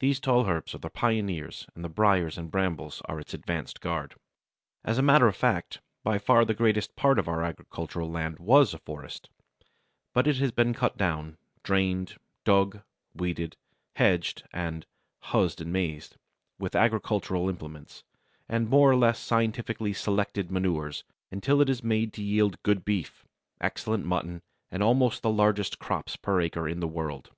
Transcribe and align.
These 0.00 0.18
tall 0.18 0.46
herbs 0.46 0.74
are 0.74 0.78
the 0.78 0.90
pioneers, 0.90 1.68
and 1.76 1.84
the 1.84 1.88
briers 1.88 2.36
and 2.36 2.50
brambles 2.50 3.00
are 3.04 3.20
its 3.20 3.32
advanced 3.32 3.80
guard. 3.80 4.16
As 4.82 4.98
a 4.98 5.02
matter 5.02 5.28
of 5.28 5.36
fact, 5.36 5.80
by 6.02 6.18
far 6.18 6.44
the 6.44 6.52
greatest 6.52 6.96
part 6.96 7.16
of 7.16 7.28
our 7.28 7.44
agricultural 7.44 8.10
land 8.10 8.40
was 8.40 8.74
a 8.74 8.78
forest, 8.78 9.30
but 10.12 10.26
it 10.26 10.38
has 10.38 10.50
been 10.50 10.74
cut 10.74 10.96
down, 10.96 11.38
drained, 11.62 12.16
dug, 12.42 12.80
weeded, 13.14 13.56
hedged, 13.94 14.42
and 14.52 14.84
"huzzed 15.26 15.60
and 15.60 15.72
maazed" 15.72 16.16
with 16.58 16.74
agricultural 16.74 17.48
implements 17.48 18.02
and 18.48 18.68
more 18.68 18.90
or 18.90 18.96
less 18.96 19.20
scientifically 19.20 19.92
selected 19.92 20.50
manures, 20.50 21.04
until 21.30 21.60
it 21.60 21.70
is 21.70 21.84
made 21.84 22.12
to 22.14 22.22
yield 22.24 22.60
good 22.64 22.84
beef, 22.84 23.24
excellent 23.60 24.04
mutton, 24.04 24.42
and 24.72 24.82
almost 24.82 25.22
the 25.22 25.30
largest 25.30 25.78
crops 25.78 26.16
per 26.16 26.40
acre 26.40 26.68
in 26.68 26.80
the 26.80 26.88
world. 26.88 27.30